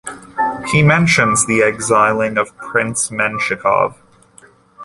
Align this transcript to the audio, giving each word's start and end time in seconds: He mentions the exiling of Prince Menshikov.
He 0.71 0.81
mentions 0.81 1.45
the 1.45 1.61
exiling 1.61 2.39
of 2.39 2.57
Prince 2.57 3.09
Menshikov. 3.11 3.97